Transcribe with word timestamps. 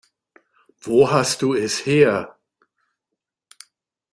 Wo 0.79 1.11
hast 1.11 1.43
du 1.43 1.53
es 1.53 1.85
her? 1.85 2.35